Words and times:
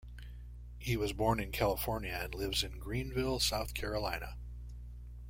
He 0.79 0.97
was 0.97 1.13
born 1.13 1.39
in 1.39 1.51
California, 1.51 2.21
and 2.23 2.33
lives 2.33 2.63
in 2.63 2.79
Greenville, 2.79 3.39
South 3.39 3.75
Carolina. 3.75 4.35